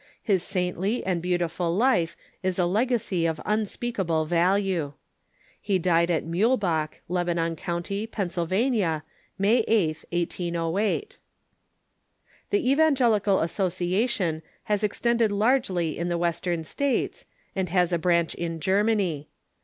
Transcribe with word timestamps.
His 0.23 0.41
saintly 0.41 1.05
and 1.05 1.21
beautiful 1.21 1.71
life 1.75 2.17
is 2.41 2.57
a 2.57 2.65
legacy 2.65 3.27
of 3.27 3.39
unspeakable 3.45 4.25
value. 4.25 4.93
He 5.61 5.77
died 5.77 6.09
at 6.09 6.25
Miililbach, 6.25 6.93
Lebanon 7.07 7.55
County, 7.55 8.07
Pennsylvania, 8.07 9.03
May 9.37 9.61
8th, 9.65 10.05
1808. 10.11 11.19
The 12.49 12.71
Evangelical 12.71 13.41
Association 13.41 14.41
has 14.63 14.83
extended 14.83 15.31
largely 15.31 15.99
in 15.99 16.09
the 16.09 16.17
Western 16.17 16.63
States, 16.63 17.27
and 17.55 17.69
lias 17.69 17.93
a 17.93 17.99
branch 17.99 18.33
in 18.33 18.59
Germany. 18.59 19.29